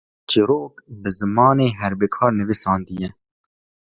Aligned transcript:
çîrok 0.29 0.73
bi 1.01 1.09
zimanê 1.17 1.69
herikbar 1.79 2.31
nivîsandiye 2.39 3.07